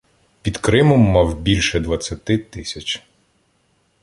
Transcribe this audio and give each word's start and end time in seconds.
—Під 0.41 0.57
Кримом 0.57 0.99
мав 1.01 1.39
більше 1.39 1.79
двадцяти 1.79 2.37
тисяч. 2.37 3.03